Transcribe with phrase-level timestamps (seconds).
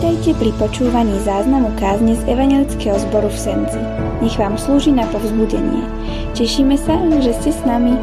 [0.00, 3.76] Vítajte pri počúvaní záznamu kázne z Evangelického zboru v Senci.
[4.24, 5.84] Nech vám slúži na povzbudenie.
[6.32, 8.00] Tešíme sa, že ste s nami.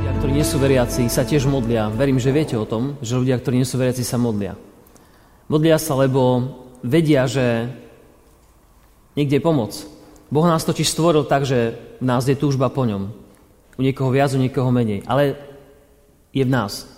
[0.00, 1.92] Ľudia, ktorí nie sú veriaci, sa tiež modlia.
[1.92, 4.56] Verím, že viete o tom, že ľudia, ktorí nie sú veriaci, sa modlia.
[5.44, 7.68] Modlia sa, lebo vedia, že
[9.12, 9.76] niekde je pomoc.
[10.32, 13.12] Boh nás totiž stvoril tak, že v nás je túžba po ňom.
[13.76, 15.04] U niekoho viac, u niekoho menej.
[15.04, 15.36] Ale
[16.32, 16.88] je v nás.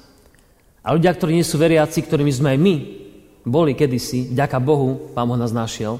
[0.86, 3.02] A ľudia, ktorí nie sú veriaci, ktorými sme aj my
[3.43, 5.98] boli kedysi, ďaká Bohu, Pán Boh nás našiel,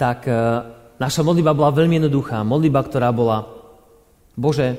[0.00, 0.32] tak e,
[0.96, 2.42] naša modliba bola veľmi jednoduchá.
[2.42, 3.44] Modliba, ktorá bola,
[4.34, 4.74] Bože,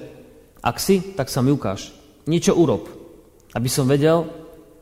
[0.60, 1.94] ak si, tak sa mi ukáž.
[2.26, 2.90] Niečo urob,
[3.54, 4.26] aby som vedel,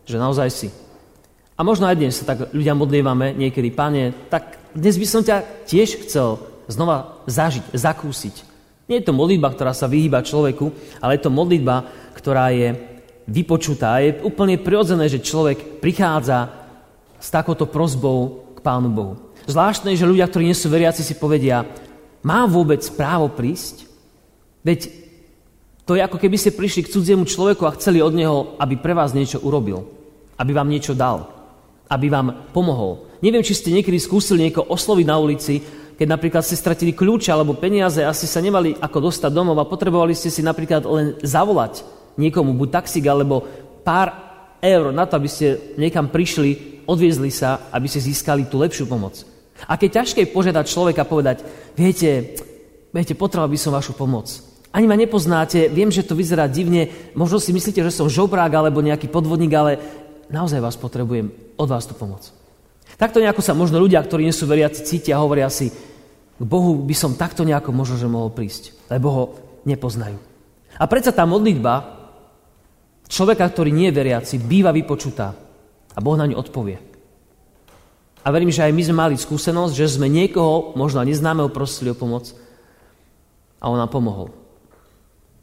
[0.08, 0.70] že naozaj si.
[1.54, 5.68] A možno aj dnes sa tak ľudia modlievame niekedy, Pane, tak dnes by som ťa
[5.70, 8.36] tiež chcel znova zažiť, zakúsiť.
[8.90, 12.93] Nie je to modlitba, ktorá sa vyhýba človeku, ale je to modlitba, ktorá je
[13.28, 14.00] vypočutá.
[14.04, 16.52] Je úplne prirodzené, že človek prichádza
[17.20, 19.14] s takouto prozbou k Pánu Bohu.
[19.48, 21.68] Zvláštne je, že ľudia, ktorí nie sú veriaci, si povedia,
[22.24, 23.88] má vôbec právo prísť?
[24.64, 24.88] Veď
[25.84, 28.96] to je ako keby ste prišli k cudziemu človeku a chceli od neho, aby pre
[28.96, 29.84] vás niečo urobil.
[30.40, 31.28] Aby vám niečo dal.
[31.92, 33.12] Aby vám pomohol.
[33.20, 35.60] Neviem, či ste niekedy skúsili niekoho osloviť na ulici,
[36.00, 39.68] keď napríklad ste stratili kľúče alebo peniaze a ste sa nemali ako dostať domov a
[39.68, 43.44] potrebovali ste si napríklad len zavolať niekomu, buď taxík, alebo
[43.82, 44.14] pár
[44.64, 49.24] eur na to, aby ste niekam prišli, odviezli sa, aby ste získali tú lepšiu pomoc.
[49.68, 51.44] A keď ťažké je požiadať človeka povedať,
[51.76, 52.36] viete,
[52.92, 54.28] viete, potreboval by som vašu pomoc.
[54.74, 58.82] Ani ma nepoznáte, viem, že to vyzerá divne, možno si myslíte, že som žobrák alebo
[58.82, 59.78] nejaký podvodník, ale
[60.34, 61.30] naozaj vás potrebujem
[61.62, 62.26] od vás tú pomoc.
[62.98, 65.70] Takto nejako sa možno ľudia, ktorí nie sú veriaci, cítia a hovoria si,
[66.34, 69.24] k Bohu by som takto nejako možno, že mohol prísť, lebo ho
[69.70, 70.18] nepoznajú.
[70.82, 72.03] A predsa tá modlitba,
[73.14, 75.38] človeka, ktorý nie je veriaci, býva vypočutá
[75.94, 76.82] a Boh na ňu odpovie.
[78.26, 82.00] A verím, že aj my sme mali skúsenosť, že sme niekoho, možno neznámeho, prosili o
[82.00, 82.34] pomoc
[83.62, 84.34] a on nám pomohol.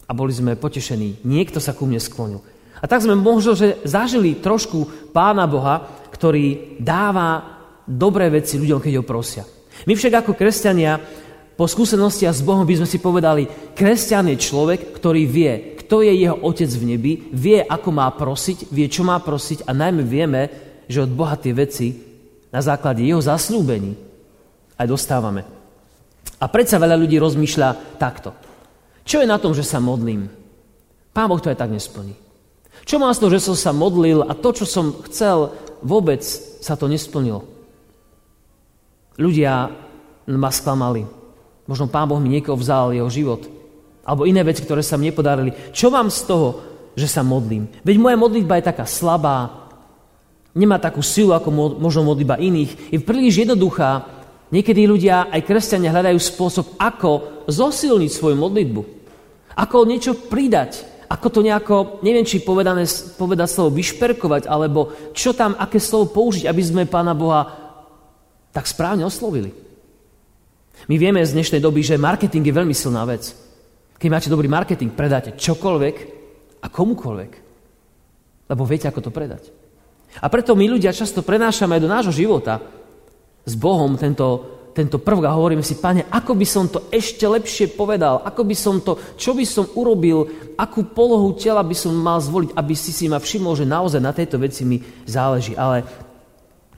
[0.08, 1.22] A boli sme potešení.
[1.22, 2.42] Niekto sa ku mne sklonil.
[2.80, 8.92] A tak sme možno, že zažili trošku Pána Boha, ktorý dáva dobré veci ľuďom, keď
[8.98, 9.44] ho prosia.
[9.84, 10.98] My však ako kresťania
[11.60, 13.44] po skúsenostiach s Bohom by sme si povedali,
[13.76, 18.72] kresťan je človek, ktorý vie, kto je jeho otec v nebi, vie, ako má prosiť,
[18.72, 20.48] vie, čo má prosiť a najmä vieme,
[20.88, 22.00] že od Boha tie veci
[22.48, 23.92] na základe jeho zaslúbení
[24.80, 25.44] aj dostávame.
[26.40, 28.32] A predsa veľa ľudí rozmýšľa takto.
[29.04, 30.32] Čo je na tom, že sa modlím?
[31.12, 32.16] Pán Boh to aj tak nesplní.
[32.88, 35.52] Čo má z toho, že som sa modlil a to, čo som chcel,
[35.84, 36.24] vôbec
[36.64, 37.44] sa to nesplnilo?
[39.20, 39.68] Ľudia
[40.24, 41.19] ma sklamali.
[41.70, 43.60] Možno Pán Boh mi niekoho vzal jeho život
[44.10, 45.54] alebo iné veci, ktoré sa mne podarili.
[45.70, 46.48] Čo mám z toho,
[46.98, 47.70] že sa modlím?
[47.86, 49.70] Veď moja modlitba je taká slabá,
[50.50, 52.90] nemá takú silu, ako možno modlitba iných.
[52.90, 54.18] Je príliš jednoduchá.
[54.50, 58.82] Niekedy ľudia, aj kresťania, hľadajú spôsob, ako zosilniť svoju modlitbu.
[59.54, 60.82] Ako niečo pridať.
[61.06, 62.82] Ako to nejako, neviem, či povedané,
[63.14, 67.46] povedať slovo vyšperkovať, alebo čo tam, aké slovo použiť, aby sme Pána Boha
[68.50, 69.69] tak správne oslovili.
[70.88, 73.34] My vieme z dnešnej doby, že marketing je veľmi silná vec.
[74.00, 75.96] Keď máte dobrý marketing, predáte čokoľvek
[76.64, 77.32] a komukoľvek.
[78.48, 79.52] Lebo viete, ako to predať.
[80.24, 82.58] A preto my ľudia často prenášame aj do nášho života
[83.44, 84.26] s Bohom tento,
[84.74, 88.56] tento prvok a hovoríme si, pane, ako by som to ešte lepšie povedal, ako by
[88.56, 90.26] som to, čo by som urobil,
[90.58, 94.10] akú polohu tela by som mal zvoliť, aby si si ma všimol, že naozaj na
[94.10, 95.54] tejto veci mi záleží.
[95.54, 95.86] Ale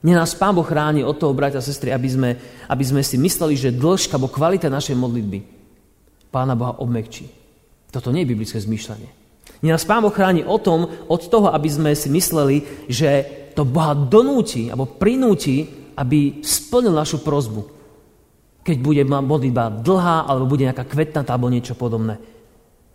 [0.02, 2.30] nie nás Pán Boh chráni od toho, bratia a sestry, aby sme,
[2.66, 5.38] aby sme si mysleli, že dĺžka alebo kvalita našej modlitby
[6.34, 7.30] Pána Boha obmekčí.
[7.92, 9.10] Toto nie je biblické zmýšľanie.
[9.62, 13.22] Nie nás Pán Boh chráni o tom, od toho, aby sme si mysleli, že
[13.54, 17.62] to Boha donúti, alebo prinúti, aby splnil našu prozbu.
[18.66, 22.18] Keď bude modlitba dlhá, alebo bude nejaká kvetnatá, alebo niečo podobné.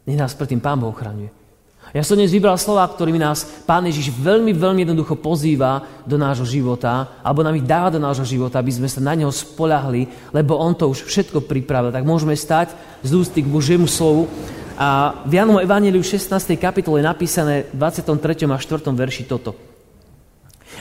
[0.04, 1.47] Nech nás predtým Pán Boh ochraňuje.
[1.96, 6.44] Ja som dnes vybral slova, ktorými nás Pán Ježiš veľmi, veľmi jednoducho pozýva do nášho
[6.44, 10.04] života, alebo nám ich dáva do nášho života, aby sme sa na Neho spolahli,
[10.36, 11.96] lebo On to už všetko pripravil.
[11.96, 12.76] Tak môžeme stať
[13.08, 14.28] z ústy k Božiemu slovu.
[14.76, 16.28] A v Janovom Evangeliu 16.
[16.60, 18.46] kapitole je napísané v 23.
[18.52, 18.84] a 4.
[18.92, 19.56] verši toto.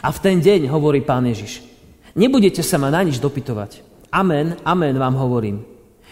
[0.02, 1.64] A v ten deň hovorí Pán Ježiš,
[2.18, 3.80] nebudete sa ma na nič dopytovať.
[4.10, 5.64] Amen, amen vám hovorím.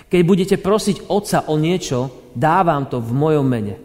[0.08, 3.83] Keď budete prosiť Otca o niečo, dávam to v mojom mene.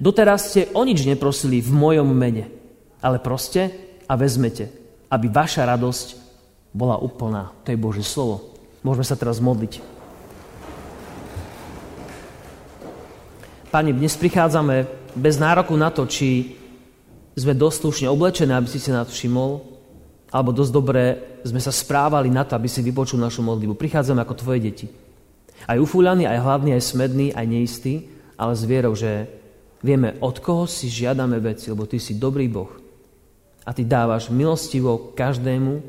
[0.00, 2.48] Doteraz ste o nič neprosili v mojom mene,
[3.04, 3.72] ale proste
[4.08, 4.72] a vezmete,
[5.12, 6.06] aby vaša radosť
[6.72, 7.52] bola úplná.
[7.64, 8.56] To je Božie slovo.
[8.80, 9.82] Môžeme sa teraz modliť.
[13.72, 14.84] Pane, dnes prichádzame
[15.16, 16.56] bez nároku na to, či
[17.32, 19.64] sme doslušne oblečené, aby si sa nás všimol,
[20.28, 21.02] alebo dosť dobre
[21.44, 23.76] sme sa správali na to, aby si vypočul našu modlitbu.
[23.76, 24.86] Prichádzame ako tvoje deti.
[25.64, 29.28] Aj ufúľaný, aj hladný, aj smedný, aj neistý, ale s vierou, že
[29.82, 32.70] vieme, od koho si žiadame veci, lebo ty si dobrý Boh.
[33.62, 35.82] A ty dávaš milostivo každému,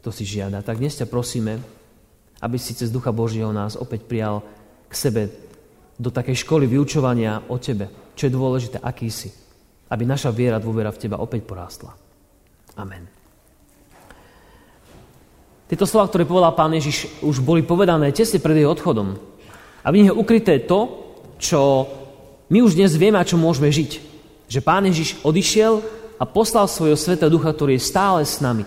[0.00, 0.62] kto si žiada.
[0.62, 1.62] Tak dnes ťa prosíme,
[2.42, 4.42] aby si cez Ducha Božieho nás opäť prijal
[4.90, 5.22] k sebe
[5.94, 7.90] do takej školy vyučovania o tebe.
[8.18, 9.30] Čo je dôležité, aký si.
[9.90, 11.94] Aby naša viera, dôvera v teba opäť porástla.
[12.74, 13.06] Amen.
[15.64, 19.16] Tieto slova, ktoré povedal pán Ježiš, už boli povedané tesne pred jeho odchodom.
[19.80, 21.06] A v nich je ukryté to,
[21.40, 21.88] čo
[22.54, 23.98] my už dnes vieme, čo môžeme žiť.
[24.46, 25.82] Že pán Ježiš odišiel
[26.14, 28.62] a poslal svojho svetého ducha, ktorý je stále s nami.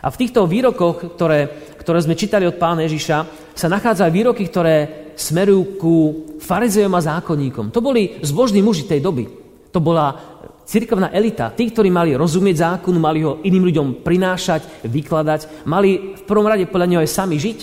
[0.00, 1.44] A v týchto výrokoch, ktoré,
[1.76, 3.16] ktoré sme čítali od pána Ježiša,
[3.52, 5.94] sa nachádzajú výroky, ktoré smerujú ku
[6.40, 7.76] farizejom a zákonníkom.
[7.76, 9.28] To boli zbožní muži tej doby.
[9.68, 10.16] To bola
[10.64, 16.22] cirkevná elita, tí, ktorí mali rozumieť zákonu, mali ho iným ľuďom prinášať, vykladať, mali v
[16.24, 17.58] prvom rade podľa neho aj sami žiť.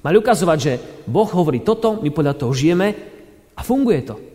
[0.00, 0.72] Mali ukazovať, že
[1.04, 2.96] Boh hovorí toto, my podľa toho žijeme
[3.52, 4.27] a funguje to.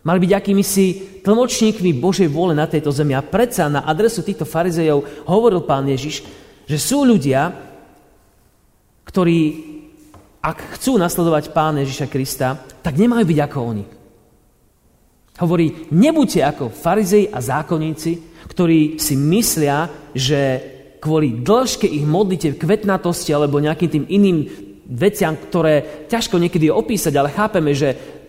[0.00, 3.12] Mali byť akými si tlmočníkmi Božej vôle na tejto zemi.
[3.12, 6.24] A predsa na adresu týchto farizejov hovoril pán Ježiš,
[6.64, 7.52] že sú ľudia,
[9.04, 9.38] ktorí,
[10.40, 13.84] ak chcú nasledovať pána Ježiša Krista, tak nemajú byť ako oni.
[15.40, 20.40] Hovorí, nebuďte ako farizej a zákonníci, ktorí si myslia, že
[21.00, 24.38] kvôli dĺžke ich modlite kvetnatosti alebo nejakým tým iným
[24.90, 28.19] veciam, ktoré ťažko niekedy opísať, ale chápeme, že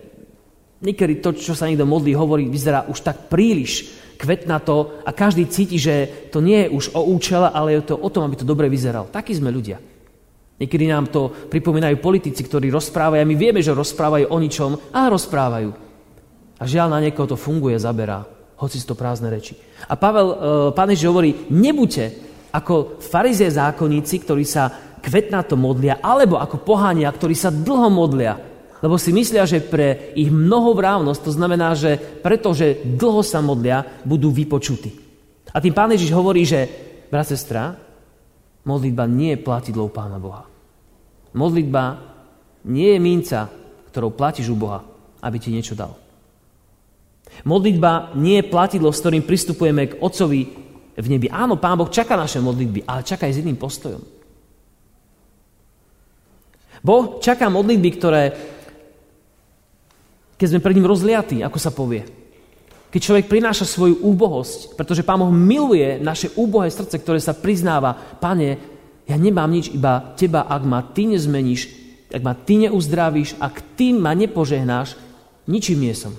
[0.82, 5.82] niekedy to, čo sa niekto modlí, hovorí, vyzerá už tak príliš kvetnato a každý cíti,
[5.82, 8.70] že to nie je už o účele, ale je to o tom, aby to dobre
[8.70, 9.10] vyzeralo.
[9.10, 9.82] Takí sme ľudia.
[10.62, 15.08] Niekedy nám to pripomínajú politici, ktorí rozprávajú a my vieme, že rozprávajú o ničom, ale
[15.10, 15.70] rozprávajú.
[16.62, 18.22] A žiaľ na niekoho to funguje, zaberá,
[18.62, 19.58] hoci sú to prázdne reči.
[19.90, 20.36] A Pavel, e,
[20.78, 22.06] pán Ježiš hovorí, nebuďte
[22.54, 24.70] ako farizie zákonníci, ktorí sa
[25.02, 28.38] kvetnato modlia, alebo ako pohania, ktorí sa dlho modlia,
[28.82, 34.34] lebo si myslia, že pre ich mnohovrávnosť, to znamená, že pretože dlho sa modlia, budú
[34.34, 34.90] vypočutí.
[35.54, 36.66] A tým pán Ježiš hovorí, že,
[37.14, 37.78] brat, sestra,
[38.66, 40.50] modlitba nie je platidlou pána Boha.
[41.38, 42.02] Modlitba
[42.66, 43.40] nie je minca,
[43.94, 44.82] ktorou platíš u Boha,
[45.22, 45.94] aby ti niečo dal.
[47.46, 50.42] Modlitba nie je platidlo, s ktorým pristupujeme k Otcovi
[50.98, 51.32] v nebi.
[51.32, 54.04] Áno, Pán Boh čaká naše modlitby, ale čaká aj s iným postojom.
[56.82, 58.24] Boh čaká modlitby, ktoré,
[60.42, 62.02] keď sme pred ním rozliatí, ako sa povie,
[62.90, 67.94] keď človek prináša svoju úbohosť, pretože Pán Boh miluje naše úbohé srdce, ktoré sa priznáva,
[67.94, 68.58] Pane,
[69.06, 71.62] ja nemám nič, iba Teba, ak ma Ty nezmeníš,
[72.10, 74.98] ak ma Ty neuzdravíš, ak Ty ma nepožehnáš,
[75.46, 76.12] ničím nie som.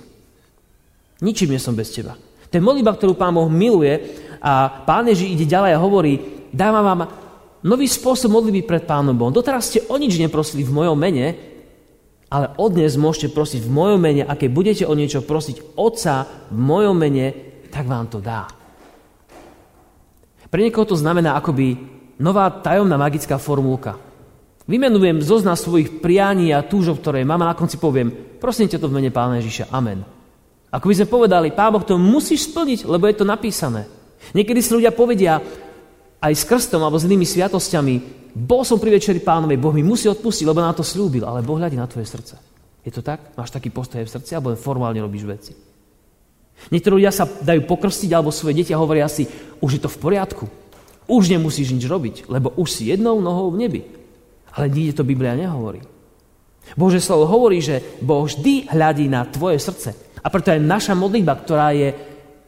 [1.18, 2.14] Ničím nie som bez teba.
[2.50, 6.86] To je modlitba, ktorú Pán Boh miluje a Pán Ježi ide ďalej a hovorí, dávam
[6.86, 7.00] vám
[7.66, 9.34] nový spôsob modlitby pred Pánom Bohom.
[9.34, 11.51] Doteraz ste o nič neprosili v mojom mene,
[12.32, 16.24] ale od dnes môžete prosiť v mojom mene a keď budete o niečo prosiť Otca
[16.48, 17.36] v mojom mene,
[17.68, 18.48] tak vám to dá.
[20.48, 21.76] Pre niekoho to znamená akoby
[22.16, 24.00] nová tajomná magická formulka.
[24.64, 28.08] Vymenujem zoznam svojich prianí a túžov, ktoré mám a na konci poviem,
[28.40, 29.68] prosím ťa to v mene Pána Ježiša.
[29.68, 30.00] Amen.
[30.72, 33.84] Ako by sme povedali, Pán Boh to musíš splniť, lebo je to napísané.
[34.32, 35.36] Niekedy si ľudia povedia,
[36.22, 40.08] aj s krstom alebo s inými sviatosťami, bol som pri večeri pánovej, Boh mi musí
[40.08, 42.40] odpustiť, lebo nám to slúbil, ale Boh hľadí na tvoje srdce.
[42.82, 43.36] Je to tak?
[43.36, 45.52] Máš taký postoj v srdci, alebo len formálne robíš veci?
[46.72, 49.28] Niektorí ľudia sa dajú pokrstiť, alebo svoje deti hovoria si,
[49.60, 50.44] už je to v poriadku.
[51.10, 53.82] Už nemusíš nič robiť, lebo už si jednou nohou v nebi.
[54.56, 55.84] Ale nikde to Biblia nehovorí.
[56.78, 59.92] Bože slovo hovorí, že Boh vždy hľadí na tvoje srdce.
[60.22, 61.90] A preto aj naša modlitba, ktorá je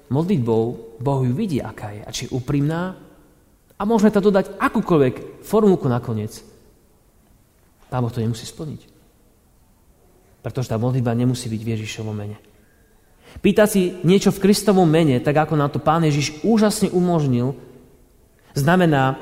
[0.09, 0.63] modlitbou,
[1.03, 2.03] Boh ju vidí, aká je.
[2.07, 3.04] A či je úprimná.
[3.75, 6.41] A môžeme to dodať akúkoľvek formulku nakoniec.
[7.91, 8.87] Pán Boh to nemusí splniť.
[10.43, 12.39] Pretože tá modlitba nemusí byť v Ježišovom mene.
[13.43, 17.59] Pýtať si niečo v Kristovom mene, tak ako nám to Pán Ježiš úžasne umožnil,
[18.55, 19.19] znamená,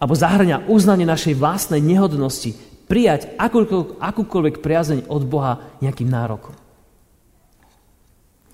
[0.00, 2.56] alebo zahrňa uznanie našej vlastnej nehodnosti,
[2.88, 6.56] prijať akúkoľvek, akúkoľvek priazeň od Boha nejakým nárokom.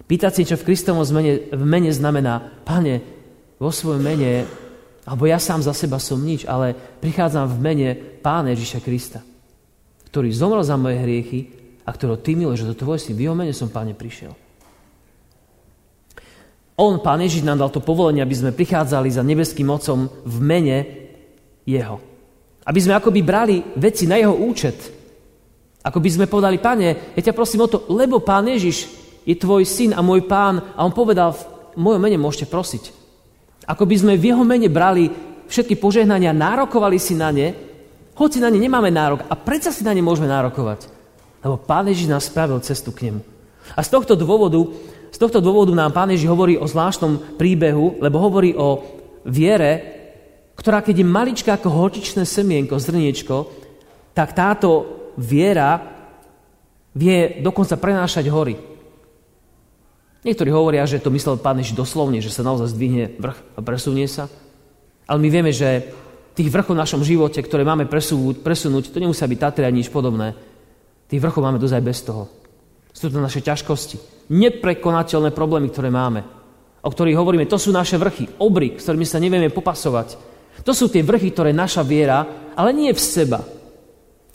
[0.08, 3.04] Pýtať si, čo v Kristovom zmene, v mene znamená, pane,
[3.60, 4.48] vo svojom mene,
[5.08, 7.88] alebo ja sám za seba som nič, ale prichádzam v mene
[8.20, 9.24] Pána Ježiša Krista,
[10.12, 11.40] ktorý zomrel za moje hriechy
[11.88, 14.36] a ktorého ty miluješ, že to tvoj syn, v jeho mene som, Páne, prišiel.
[16.76, 20.78] On, Pán Ježiš, nám dal to povolenie, aby sme prichádzali za nebeským mocom v mene
[21.64, 21.96] Jeho.
[22.68, 24.76] Aby sme akoby brali veci na Jeho účet.
[25.88, 28.92] Ako by sme povedali, Pane, ja ťa prosím o to, lebo Pán Ježiš
[29.24, 32.97] je tvoj syn a môj pán a on povedal, v mojom mene môžete prosiť.
[33.68, 35.12] Ako by sme v jeho mene brali
[35.48, 37.52] všetky požehnania, nárokovali si na ne,
[38.16, 40.88] hoci na ne nemáme nárok a predsa si na ne môžeme nárokovať.
[41.44, 43.22] Lebo Pán Ježiš nás spravil cestu k nemu.
[43.76, 44.58] A z tohto dôvodu,
[45.12, 48.82] z tohto dôvodu nám Pán Ježiš hovorí o zvláštnom príbehu, lebo hovorí o
[49.22, 49.98] viere,
[50.58, 53.36] ktorá keď je maličká ako horčičné semienko, zrniečko,
[54.16, 54.70] tak táto
[55.14, 55.78] viera
[56.98, 58.58] vie dokonca prenášať hory.
[60.26, 64.10] Niektorí hovoria, že to myslel Pán Ježiš doslovne, že sa naozaj zdvihne vrch a presunie
[64.10, 64.26] sa.
[65.06, 65.94] Ale my vieme, že
[66.34, 70.34] tých vrchov v našom živote, ktoré máme presunúť, to nemusia byť Tatry ani nič podobné.
[71.06, 72.26] Tých vrchov máme dozaj bez toho.
[72.90, 76.26] Sú to naše ťažkosti, neprekonateľné problémy, ktoré máme,
[76.82, 77.46] o ktorých hovoríme.
[77.46, 80.18] To sú naše vrchy, obry, s ktorými sa nevieme popasovať.
[80.66, 83.38] To sú tie vrchy, ktoré naša viera, ale nie v seba,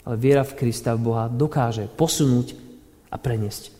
[0.08, 2.56] ale viera v Krista, v Boha dokáže posunúť
[3.12, 3.73] a preniesť.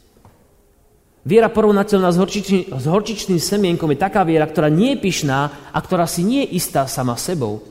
[1.24, 5.78] Viera porovnateľná s, horčičný, s horčičným semienkom je taká viera, ktorá nie je pyšná a
[5.80, 7.64] ktorá si nie je istá sama sebou.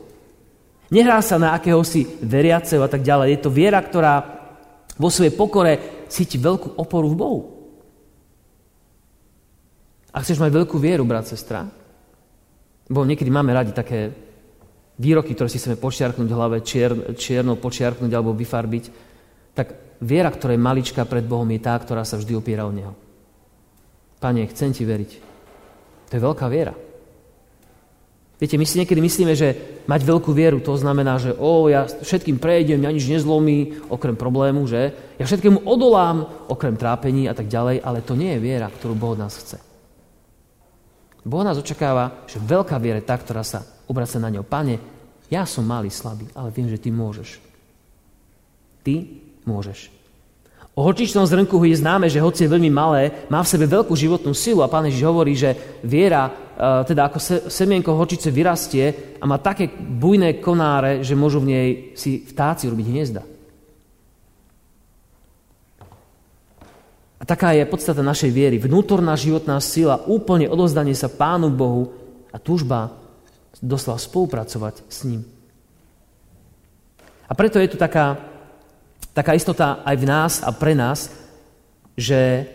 [0.90, 3.38] Nehrá sa na akéhosi veriaceho a tak ďalej.
[3.38, 4.26] Je to viera, ktorá
[4.98, 5.72] vo svojej pokore
[6.10, 7.40] cíti veľkú oporu v Bohu.
[10.10, 11.66] A chceš mať veľkú vieru, brat, sestra,
[12.90, 14.14] bo niekedy máme radi také
[14.98, 18.84] výroky, ktoré si chceme počiarknúť v hlave, čier, čierno počiarknúť alebo vyfarbiť,
[19.54, 23.03] tak viera, ktorá je maličká pred Bohom, je tá, ktorá sa vždy opiera o Neho.
[24.24, 25.10] Pane, chcem Ti veriť.
[26.08, 26.72] To je veľká viera.
[28.40, 29.48] Viete, my si niekedy myslíme, že
[29.84, 34.64] mať veľkú vieru, to znamená, že o, ja všetkým prejdem, ja nič nezlomí, okrem problému,
[34.64, 34.96] že?
[35.20, 39.12] Ja všetkému odolám, okrem trápení a tak ďalej, ale to nie je viera, ktorú Boh
[39.12, 39.60] od nás chce.
[41.24, 44.44] Boh nás očakáva, že veľká viera je tá, ktorá sa obracia na ňo.
[44.44, 44.80] Pane,
[45.28, 47.40] ja som malý, slabý, ale viem, že Ty môžeš.
[48.82, 48.94] Ty
[49.46, 50.03] môžeš.
[50.74, 54.34] O horčičnom zrnku je známe, že hoci je veľmi malé, má v sebe veľkú životnú
[54.34, 55.54] silu a Pán Ježiš hovorí, že
[55.86, 56.30] viera, e,
[56.90, 62.26] teda ako semienko horčice vyrastie a má také bujné konáre, že môžu v nej si
[62.26, 63.22] vtáci robiť hniezda.
[67.22, 68.58] A taká je podstata našej viery.
[68.58, 71.94] Vnútorná životná sila, úplne odozdanie sa Pánu Bohu
[72.34, 72.98] a túžba
[73.62, 75.22] doslova spolupracovať s ním.
[77.30, 78.33] A preto je tu taká
[79.14, 81.08] taká istota aj v nás a pre nás,
[81.94, 82.50] že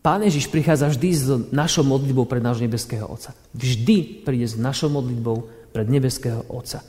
[0.00, 3.36] Pán Ježiš prichádza vždy s našou modlitbou pred nášho nebeského Otca.
[3.52, 5.44] Vždy príde s našou modlitbou
[5.76, 6.80] pred nebeského Otca.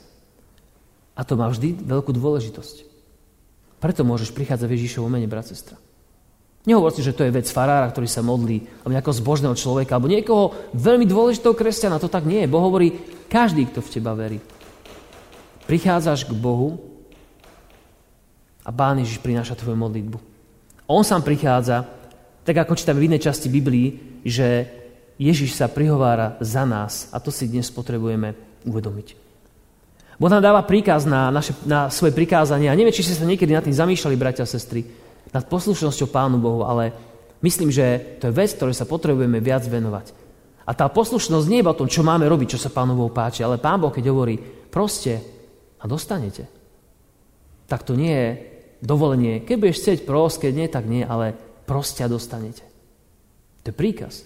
[1.11, 2.87] A to má vždy veľkú dôležitosť.
[3.83, 5.75] Preto môžeš prichádzať v Ježišovom mene, brat, sestra.
[6.63, 10.07] Nehovor si, že to je vec farára, ktorý sa modlí, alebo nejakého zbožného človeka, alebo
[10.07, 11.99] niekoho veľmi dôležitého kresťana.
[11.99, 12.51] To tak nie je.
[12.53, 12.95] Boh hovorí,
[13.27, 14.39] každý, kto v teba verí.
[15.67, 16.90] Prichádzaš k Bohu
[18.71, 20.15] a Pán Ježiš prináša tvoju modlitbu.
[20.87, 21.83] On sám prichádza,
[22.47, 24.63] tak ako čítame v inej časti Biblii, že
[25.19, 28.31] Ježiš sa prihovára za nás a to si dnes potrebujeme
[28.63, 29.19] uvedomiť.
[30.15, 33.51] Boh nám dáva príkaz na, naše, na svoje prikázanie a neviem, či ste sa niekedy
[33.51, 34.87] nad tým zamýšľali, bratia a sestry,
[35.35, 36.95] nad poslušnosťou Pánu Bohu, ale
[37.43, 40.15] myslím, že to je vec, ktorej sa potrebujeme viac venovať.
[40.63, 43.43] A tá poslušnosť nie je o tom, čo máme robiť, čo sa Pánu Bohu páči,
[43.43, 44.37] ale Pán Boh, keď hovorí,
[44.69, 45.19] proste
[45.81, 46.45] a dostanete,
[47.65, 48.50] tak to nie je
[48.81, 49.45] dovolenie.
[49.45, 51.37] Keď budeš chcieť pros, keď nie, tak nie, ale
[51.69, 52.65] proste dostanete.
[53.61, 54.25] To je príkaz.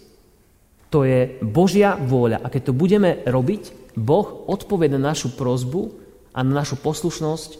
[0.89, 2.39] To je Božia vôľa.
[2.39, 5.91] A keď to budeme robiť, Boh odpovie na našu prozbu
[6.31, 7.59] a na našu poslušnosť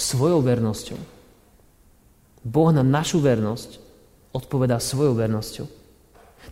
[0.00, 0.96] svojou vernosťou.
[2.40, 3.80] Boh na našu vernosť
[4.32, 5.68] odpovedá svojou vernosťou.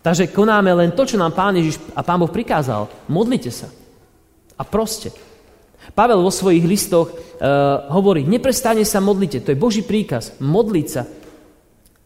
[0.04, 2.92] Takže konáme len to, čo nám Pán Ježiš a Pán Boh prikázal.
[3.09, 3.73] Modlite sa.
[4.61, 5.09] A proste.
[5.92, 11.02] Pavel vo svojich listoch uh, hovorí, neprestane sa modlite, to je Boží príkaz, modliť sa.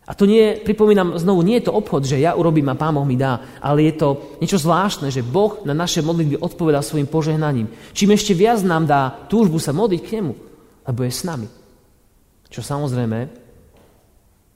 [0.03, 3.07] A to nie pripomínam znovu, nie je to obchod, že ja urobím a Pán Boh
[3.07, 4.09] mi dá, ale je to
[4.43, 7.71] niečo zvláštne, že Boh na naše modlitby odpovedá svojim požehnaním.
[7.95, 10.35] Čím ešte viac nám dá túžbu sa modliť k Nemu,
[10.91, 11.47] lebo je s nami.
[12.51, 13.31] Čo samozrejme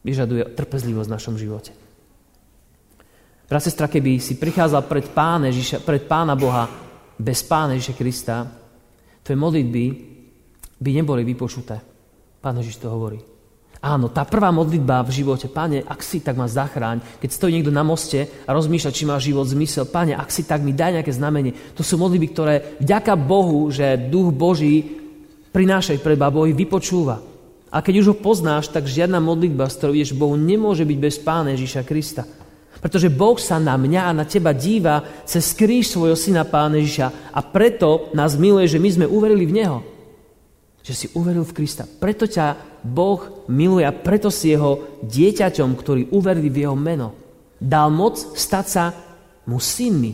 [0.03, 1.71] vyžaduje trpezlivosť v našom živote.
[3.47, 6.67] Brat, keby si prichádzal pred Pána, Ježiša, pred Pána Boha
[7.15, 8.37] bez Pána Ježiša Krista,
[9.27, 9.85] tvoje modlitby
[10.79, 11.83] by neboli vypočuté.
[12.39, 13.19] Pán Ježiš to hovorí.
[13.83, 17.21] Áno, tá prvá modlitba v živote, Pane, ak si, tak ma zachráň.
[17.21, 20.65] Keď stojí niekto na moste a rozmýšľa, či má život zmysel, Pane, ak si, tak
[20.65, 21.53] mi daj nejaké znamenie.
[21.77, 24.83] To sú modlitby, ktoré vďaka Bohu, že duch Boží
[25.53, 27.21] prináša ich preba, Boh ich vypočúva.
[27.69, 31.21] A keď už ho poznáš, tak žiadna modlitba, s ktorou ideš Bohu, nemôže byť bez
[31.21, 32.25] Pána Ježiša Krista.
[32.81, 37.33] Pretože Boh sa na mňa a na teba díva cez kríž svojho syna Pána Ježiša
[37.33, 39.79] a preto nás miluje, že my sme uverili v Neho.
[40.85, 41.89] Že si uveril v Krista.
[41.89, 47.17] Preto ťa Boh miluje a preto si jeho dieťaťom, ktorí uverili v jeho meno.
[47.57, 48.85] Dal moc stať sa
[49.49, 50.13] mu synmi.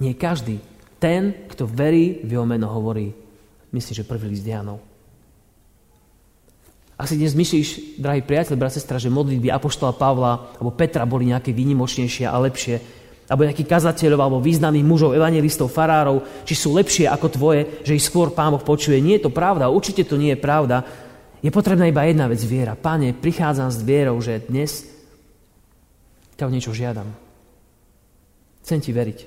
[0.00, 0.60] Nie každý
[1.00, 3.08] ten, kto verí v jeho meno, hovorí,
[3.72, 4.89] myslím, že prvý list Janov.
[7.00, 11.32] Ak si dnes myslíš, drahý priateľ, brat, sestra, že modlitby Apoštola Pavla alebo Petra boli
[11.32, 12.76] nejaké výnimočnejšie a lepšie,
[13.24, 18.04] alebo nejakí kazateľov, alebo významných mužov, evangelistov, farárov, či sú lepšie ako tvoje, že ich
[18.04, 19.00] skôr Pán Boh počuje.
[19.00, 20.84] Nie je to pravda, určite to nie je pravda.
[21.40, 22.76] Je potrebná iba jedna vec, viera.
[22.76, 24.84] Pane, prichádzam s vierou, že dnes
[26.36, 27.08] ťa o niečo žiadam.
[28.60, 29.18] Chcem ti veriť.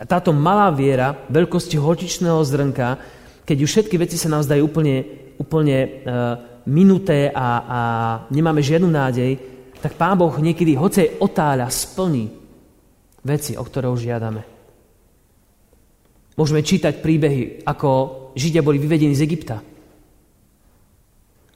[0.00, 2.96] A táto malá viera, veľkosti horčičného zrnka,
[3.44, 5.04] keď už všetky veci sa nám zdajú úplne,
[5.36, 7.80] úplne uh, minuté a, a
[8.28, 9.40] nemáme žiadnu nádej,
[9.80, 12.28] tak Pán Boh niekedy, hocej otáľa, splní
[13.24, 14.42] veci, o ktoré už žiadame.
[16.38, 17.88] Môžeme čítať príbehy, ako
[18.38, 19.58] Židia boli vyvedení z Egypta.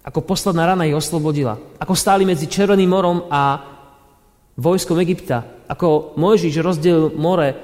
[0.02, 1.54] Ako posledná rana ich oslobodila.
[1.78, 3.62] Ako stáli medzi Červeným morom a
[4.58, 5.46] vojskom Egypta.
[5.70, 7.54] Ako Mojžiš rozdelil more.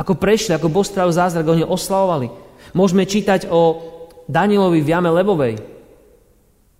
[0.00, 2.32] Ako prešli, ako Boh spravil zázrak, oni oslavovali.
[2.72, 3.84] Môžeme čítať o
[4.24, 5.60] Danielovi v jame Lebovej,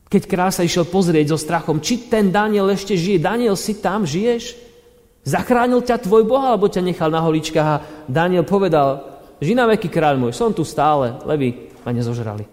[0.09, 3.21] keď král sa išiel pozrieť so strachom, či ten Daniel ešte žije.
[3.21, 4.57] Daniel, si tam, žiješ?
[5.29, 7.69] Zachránil ťa tvoj Boh, alebo ťa nechal na holičkách?
[7.69, 12.49] A Daniel povedal, ži na veky kráľ môj, som tu stále, leby ma nezožrali.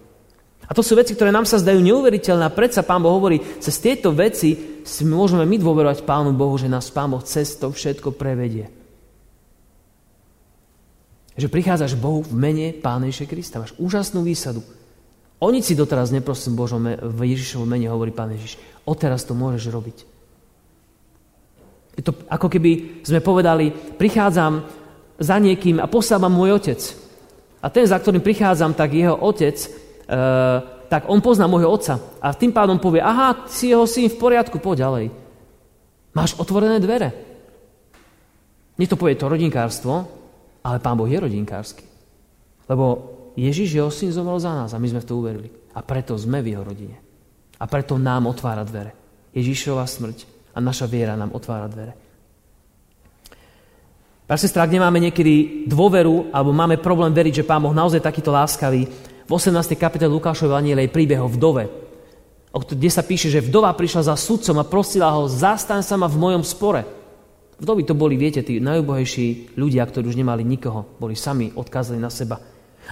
[0.66, 2.44] A to sú veci, ktoré nám sa zdajú neuveriteľné.
[2.50, 6.66] A predsa Pán Boh hovorí, cez tieto veci si môžeme my dôverovať Pánu Bohu, že
[6.66, 8.68] nás Pán Boh cez to všetko prevedie.
[11.38, 13.62] Že prichádzaš Bohu v mene Pána Krista.
[13.62, 14.66] Máš úžasnú výsadu.
[15.40, 18.56] O nič si doteraz neprosím Božom v Ježišovom mene, hovorí Pán Ježiš.
[18.96, 19.98] teraz to môžeš robiť.
[21.96, 24.64] Je to ako keby sme povedali, prichádzam
[25.16, 26.80] za niekým a poslávam môj otec.
[27.64, 29.68] A ten, za ktorým prichádzam, tak jeho otec, e,
[30.92, 31.98] tak on pozná môjho otca.
[32.20, 35.06] A tým pádom povie, aha, si jeho syn v poriadku, poď ďalej.
[36.16, 37.10] Máš otvorené dvere.
[38.76, 39.94] Nie to povie to rodinkárstvo,
[40.64, 41.88] ale Pán Boh je rodinkársky.
[42.68, 45.50] Lebo Ježiš, jeho syn, zomrel za nás a my sme v to uverili.
[45.76, 46.98] A preto sme v jeho rodine.
[47.60, 48.96] A preto nám otvára dvere.
[49.36, 50.18] Ježišova smrť
[50.56, 51.94] a naša viera nám otvára dvere.
[54.26, 58.34] Pár sestra, ak nemáme niekedy dôveru, alebo máme problém veriť, že Pán Boh naozaj takýto
[58.34, 58.88] láskavý,
[59.26, 59.78] v 18.
[59.78, 61.70] kapitole Lukášovej Anielej príbeh o vdove,
[62.56, 66.18] kde sa píše, že vdova prišla za sudcom a prosila ho, zastaň sa ma v
[66.18, 66.88] mojom spore.
[67.60, 72.08] Vdovy to boli, viete, tí najubohejší ľudia, ktorí už nemali nikoho, boli sami odkázali na
[72.08, 72.40] seba.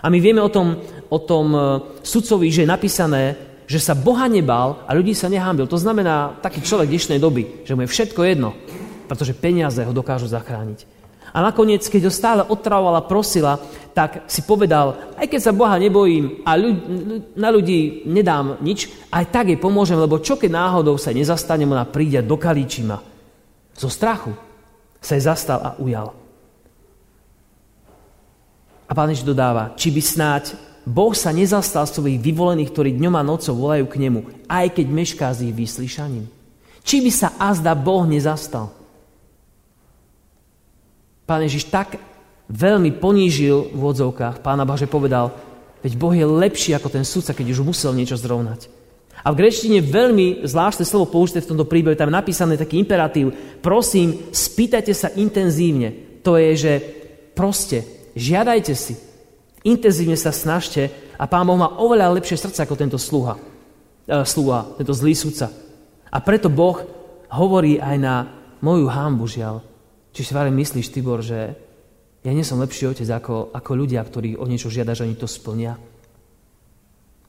[0.02, 0.80] A my vieme o tom,
[1.10, 1.60] o tom e,
[2.02, 5.70] sudcovi, že je napísané, že sa Boha nebal a ľudí sa nehámbil.
[5.70, 8.58] To znamená taký človek dnešnej doby, že mu je všetko jedno,
[9.08, 10.90] pretože peniaze ho dokážu zachrániť.
[11.34, 13.58] A nakoniec, keď ho stále otravovala, prosila,
[13.98, 16.82] tak si povedal, aj keď sa Boha nebojím a ľudí,
[17.34, 21.90] na ľudí nedám nič, aj tak jej pomôžem, lebo čo keď náhodou sa nezastanem, ona
[21.90, 23.02] príde do kalíčima.
[23.74, 24.34] Zo strachu
[25.02, 26.23] sa jej zastal a ujal.
[28.94, 30.54] A pán Ježiš dodáva, či by snáď
[30.86, 35.28] Boh sa nezastal svojich vyvolených, ktorí dňom a nocou volajú k nemu, aj keď mešká
[35.34, 36.30] s ich vyslyšaním.
[36.86, 38.70] Či by sa azda Boh nezastal.
[41.26, 41.98] Pán Ježiš tak
[42.54, 45.34] veľmi ponížil v odzovkách pána Boha, že povedal,
[45.82, 48.70] veď Boh je lepší ako ten sudca, keď už musel niečo zrovnať.
[49.26, 53.34] A v grečtine veľmi zvláštne slovo použité v tomto príbehu, tam je napísaný taký imperatív.
[53.58, 56.22] Prosím, spýtajte sa intenzívne.
[56.22, 56.74] To je, že
[57.34, 58.96] proste, žiadajte si,
[59.66, 63.40] intenzívne sa snažte a Pán Boh má oveľa lepšie srdce ako tento sluha,
[64.06, 65.50] e, sluha, tento zlý sudca.
[66.14, 66.78] A preto Boh
[67.34, 68.16] hovorí aj na
[68.62, 69.66] moju hámbu, žiaľ.
[70.14, 71.58] Či si váre myslíš, Tibor, že
[72.24, 75.26] ja nie som lepší otec ako, ako ľudia, ktorí o niečo žiada, že oni to
[75.26, 75.76] splnia.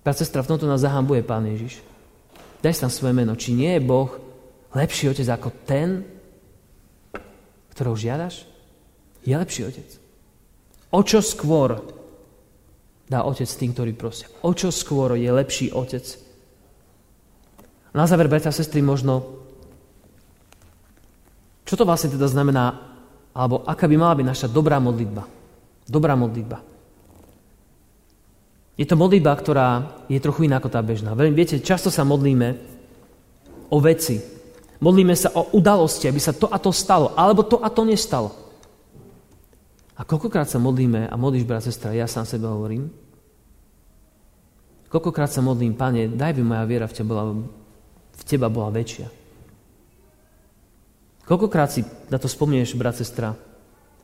[0.05, 1.81] Brat, sestra, v tomto nás zahambuje Pán Ježiš.
[2.61, 3.33] Daj tam svoje meno.
[3.33, 4.13] Či nie je Boh
[4.77, 6.05] lepší otec ako ten,
[7.73, 8.45] ktorého žiadaš?
[9.25, 10.04] Je lepší otec.
[10.95, 11.83] O čo skôr
[13.11, 14.31] dá otec tým, ktorí prosia?
[14.47, 16.07] O čo skôr je lepší otec?
[17.91, 19.43] Na záver, bratia a sestry, možno,
[21.67, 22.95] čo to vlastne teda znamená,
[23.35, 25.27] alebo aká by mala byť naša dobrá modlitba?
[25.91, 26.63] Dobrá modlitba.
[28.79, 29.69] Je to modlitba, ktorá
[30.07, 31.15] je trochu iná ako tá bežná.
[31.15, 32.55] Viete, často sa modlíme
[33.71, 34.19] o veci.
[34.79, 38.44] Modlíme sa o udalosti, aby sa to a to stalo, alebo to a to nestalo.
[39.95, 42.91] A koľkokrát sa modlíme a modlíš, brat, sestra, ja sám sebe hovorím,
[44.91, 47.35] koľkokrát sa modlím, Pane, daj by moja viera v teba bola,
[48.15, 49.07] v teba bola väčšia.
[51.25, 53.39] Koľkokrát si na to spomnieš, brat, sestra,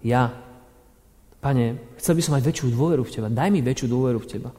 [0.00, 0.30] ja,
[1.40, 3.28] Pane, chcel by som mať väčšiu dôveru v Teba.
[3.32, 4.52] Daj mi väčšiu dôveru v Teba.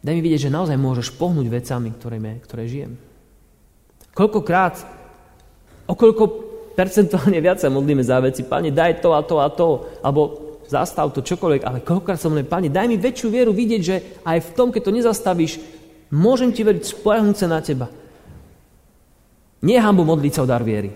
[0.00, 2.96] Daj mi vidieť, že naozaj môžeš pohnúť vecami, ktoré, ktoré žijem.
[4.16, 4.80] Koľkokrát,
[5.84, 8.42] o koľko percentuálne viac sa modlíme za veci.
[8.44, 9.68] Pane, daj to a to a to.
[10.00, 10.20] Alebo
[10.66, 14.38] zastav to čokoľvek, ale koľkokrát som len, Pane, daj mi väčšiu vieru vidieť, že aj
[14.40, 15.52] v tom, keď to nezastavíš,
[16.08, 17.92] môžem ti veriť, spojahnúť sa na teba.
[19.62, 20.90] Nie je hambo modliť sa o dar viery.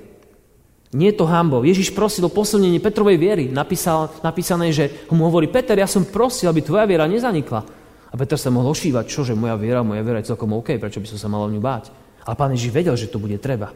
[0.97, 1.67] Nie je to hambou.
[1.67, 3.45] Ježiš prosil o posilnenie Petrovej viery.
[3.53, 7.61] Napísal, napísané, že mu hovorí, Peter, ja som prosil, aby tvoja viera nezanikla.
[8.07, 11.09] A Peter sa mohol ošívať, čože moja viera, moja viera je celkom OK, prečo by
[11.11, 11.91] som sa mal o ňu báť.
[12.23, 13.75] Ale pán Ježiš vedel, že to bude treba.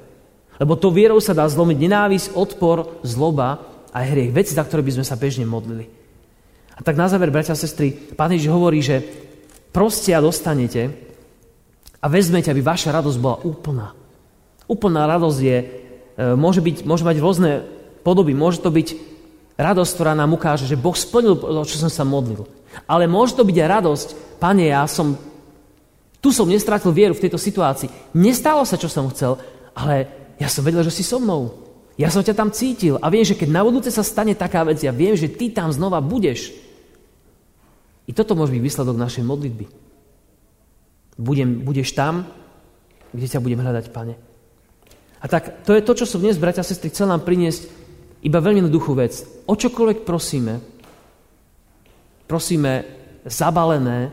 [0.60, 3.64] Lebo to vierou sa dá zlomiť nenávisť, odpor, zloba
[3.96, 4.36] a hriech.
[4.36, 5.88] Veci, za ktoré by sme sa bežne modlili.
[6.76, 9.00] A tak na záver, bratia a sestry, pán Ježiš hovorí, že
[9.72, 10.92] proste a dostanete
[12.00, 13.96] a vezmete, aby vaša radosť bola úplná.
[14.68, 15.66] Úplná radosť je, e,
[16.36, 17.50] môže, byť, môže mať rôzne
[18.04, 18.36] podoby.
[18.36, 18.88] Môže to byť
[19.56, 22.44] radosť, ktorá nám ukáže, že Boh splnil to, čo som sa modlil.
[22.88, 24.08] Ale môže to byť aj radosť,
[24.40, 25.16] pane, ja som,
[26.20, 28.16] tu som nestratil vieru v tejto situácii.
[28.16, 29.36] Nestalo sa, čo som chcel,
[29.76, 31.68] ale ja som vedel, že si so mnou.
[32.00, 34.80] Ja som ťa tam cítil a viem, že keď na budúce sa stane taká vec,
[34.80, 36.56] ja viem, že ty tam znova budeš.
[38.08, 39.68] I toto môže byť výsledok našej modlitby.
[41.20, 42.24] Budem, budeš tam,
[43.12, 44.16] kde ťa budem hľadať, pane.
[45.20, 47.68] A tak to je to, čo som dnes, bratia a sestry, chcel nám priniesť
[48.24, 49.20] iba veľmi jednoduchú vec.
[49.44, 50.56] O čokoľvek prosíme,
[52.24, 52.72] prosíme
[53.28, 54.08] zabalené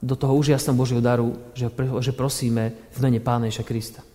[0.00, 1.68] do toho úžasného Božieho daru, že,
[2.00, 4.05] že prosíme v mene Pána Ježa Krista.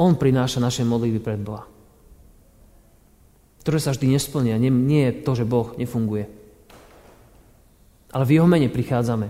[0.00, 1.68] On prináša naše modlitby pred Boha.
[3.60, 4.56] Ktoré sa vždy nesplnia.
[4.56, 6.24] Nie, nie je to, že Boh nefunguje.
[8.16, 9.28] Ale v Jeho mene prichádzame.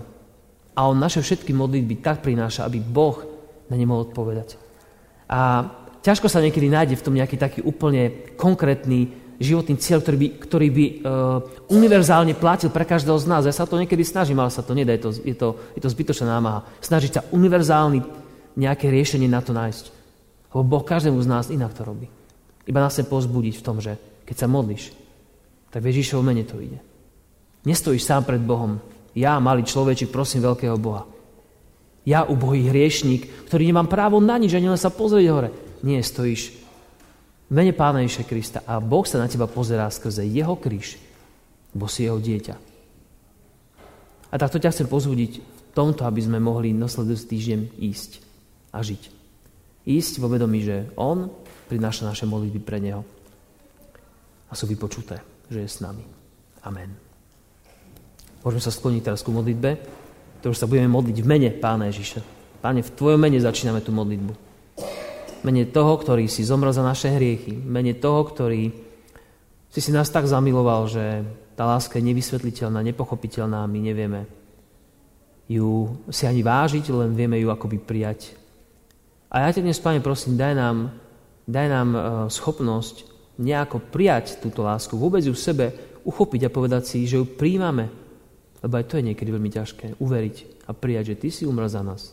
[0.71, 3.19] A On naše všetky modlitby tak prináša, aby Boh
[3.67, 4.55] na ne mohol odpovedať.
[5.27, 5.67] A
[5.99, 10.67] ťažko sa niekedy nájde v tom nejaký taký úplne konkrétny životný cieľ, ktorý by, ktorý
[10.69, 10.93] by uh,
[11.67, 13.43] univerzálne platil pre každého z nás.
[13.43, 15.89] Ja sa to niekedy snažím, ale sa to nedá, je to, je to, je to
[15.89, 16.63] zbytočná námaha.
[16.79, 17.99] Snažiť sa univerzálny
[18.55, 20.00] nejaké riešenie na to nájsť.
[20.51, 22.07] Lebo Boh každému z nás inak to robí.
[22.67, 23.95] Iba nás chce pozbudiť v tom, že
[24.27, 24.91] keď sa modlíš,
[25.71, 26.79] tak v Ježišovom mene to ide.
[27.63, 28.79] Nestojíš sám pred Bohom.
[29.15, 31.07] Ja, malý človečik, prosím veľkého Boha.
[32.03, 35.49] Ja, ubohý hriešník, ktorý nemám právo na nič, ani len sa pozrieť hore.
[35.85, 36.61] Nie, stojíš
[37.51, 40.95] v mene Pána Ježiša Krista a Boh sa na teba pozerá skrze jeho kríž,
[41.75, 42.55] bo si jeho dieťa.
[44.31, 48.11] A takto ťa chcem pozbudiť v tomto, aby sme mohli nasledujúci týždeň ísť
[48.71, 49.20] a žiť.
[49.87, 51.29] Ísť vo vedomí, že On
[51.65, 53.01] prináša naše modlitby pre Neho.
[54.47, 56.03] A sú vypočuté, že je s nami.
[56.67, 56.91] Amen.
[58.43, 59.69] Môžeme sa skloniť teraz ku modlitbe,
[60.41, 62.21] ktorú sa budeme modliť v mene Pána Ježiša.
[62.61, 64.33] Páne, v Tvojom mene začíname tú modlitbu.
[65.41, 67.57] Mene toho, ktorý si zomrel za naše hriechy.
[67.57, 68.69] V mene toho, ktorý
[69.71, 74.27] si si nás tak zamiloval, že tá láska je nevysvetliteľná, nepochopiteľná, my nevieme
[75.51, 78.40] ju si ani vážiť, len vieme ju akoby prijať
[79.31, 80.91] a ja ťa dnes, Pane, prosím, daj nám,
[81.47, 83.07] daj nám e, schopnosť
[83.39, 85.65] nejako prijať túto lásku, vôbec ju v sebe
[86.03, 87.87] uchopiť a povedať si, že ju príjmame.
[88.59, 91.79] Lebo aj to je niekedy veľmi ťažké, uveriť a prijať, že Ty si umrel za
[91.79, 92.11] nás.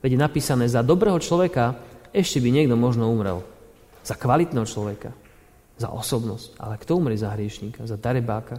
[0.00, 1.76] Veď je napísané, za dobrého človeka
[2.16, 3.44] ešte by niekto možno umrel.
[4.02, 5.12] Za kvalitného človeka,
[5.78, 6.58] za osobnosť.
[6.58, 8.58] Ale kto umrie za hriešníka, za darebáka,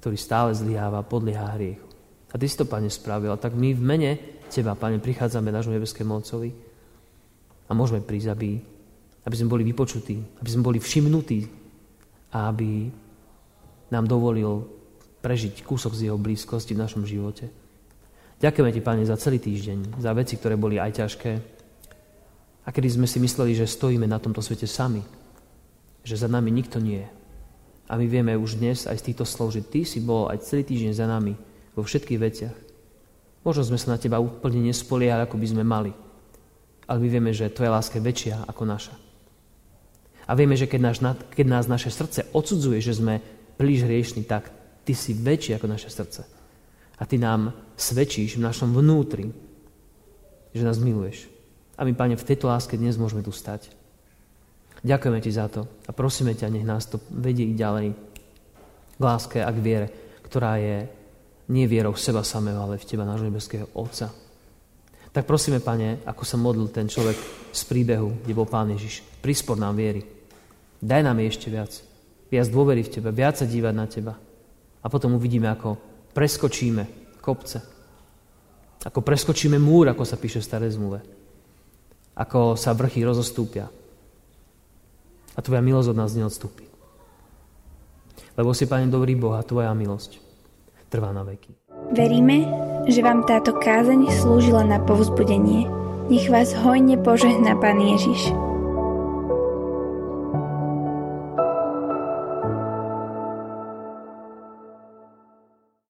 [0.00, 1.86] ktorý stále zlyháva, podlieha hriechu.
[2.32, 3.30] A Ty si to, Pane, spravil.
[3.30, 4.10] A tak my v mene
[4.50, 6.65] Teba, Pane, prichádzame nášmu nebeskému Otcovi
[7.66, 8.50] a môžeme prísť, aby,
[9.26, 11.40] aby sme boli vypočutí, aby sme boli všimnutí
[12.30, 12.90] a aby
[13.90, 14.66] nám dovolil
[15.22, 17.50] prežiť kúsok z jeho blízkosti v našom živote.
[18.38, 21.32] Ďakujeme ti, Pane, za celý týždeň, za veci, ktoré boli aj ťažké.
[22.66, 25.00] A kedy sme si mysleli, že stojíme na tomto svete sami,
[26.06, 27.08] že za nami nikto nie je.
[27.86, 30.66] A my vieme už dnes aj z týchto slov, že ty si bol aj celý
[30.66, 31.38] týždeň za nami
[31.74, 32.56] vo všetkých veciach.
[33.46, 35.94] Možno sme sa na teba úplne nespoliehali, ako by sme mali
[36.86, 38.94] ale my vieme, že tvoja láska je väčšia ako naša.
[40.26, 40.98] A vieme, že keď, náš,
[41.34, 43.22] keď nás naše srdce odsudzuje, že sme
[43.54, 44.50] príliš hriešni, tak
[44.82, 46.26] ty si väčší ako naše srdce.
[46.98, 49.30] A ty nám svedčíš v našom vnútri,
[50.50, 51.30] že nás miluješ.
[51.76, 53.68] A my, Pane, v tejto láske dnes môžeme tu stať.
[54.82, 57.92] Ďakujeme Ti za to a prosíme ťa, nech nás to vedie ďalej
[58.96, 59.88] k láske a k viere,
[60.24, 60.88] ktorá je
[61.52, 64.10] nie vierou seba samého, ale v Teba, nášho nebeského Otca.
[65.16, 67.16] Tak prosíme, Pane, ako sa modlil ten človek
[67.48, 69.00] z príbehu, kde bol Pán Ježiš.
[69.24, 70.04] Prispor nám viery.
[70.76, 71.72] Daj nám ešte viac.
[72.28, 74.12] Viac dôvery v Teba, viac sa dívať na Teba.
[74.84, 75.80] A potom uvidíme, ako
[76.12, 77.64] preskočíme kopce.
[78.84, 81.00] Ako preskočíme múr, ako sa píše v staré zmluve.
[82.12, 83.72] Ako sa vrchy rozostúpia.
[85.32, 86.68] A Tvoja milosť od nás neodstúpi.
[88.36, 90.20] Lebo si, Pane, dobrý Boh a Tvoja milosť
[90.92, 91.56] trvá na veky.
[91.96, 95.66] Veríme, že vám táto kázeň slúžila na povzbudenie.
[96.06, 98.45] Nech vás hojne požehná Pán Ježiš.